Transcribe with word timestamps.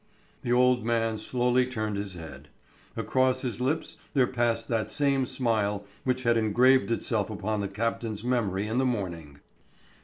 The 0.41 0.51
old 0.51 0.83
man 0.83 1.19
slowly 1.19 1.67
turned 1.67 1.95
his 1.95 2.15
head. 2.15 2.47
Across 2.97 3.43
his 3.43 3.61
lips 3.61 3.97
there 4.15 4.25
passed 4.25 4.67
that 4.67 4.89
same 4.89 5.27
smile 5.27 5.85
which 6.05 6.23
had 6.23 6.37
engraved 6.37 6.89
itself 6.89 7.29
upon 7.29 7.61
the 7.61 7.67
captain's 7.67 8.23
memory 8.23 8.65
in 8.65 8.79
the 8.79 8.85
morning. 8.87 9.39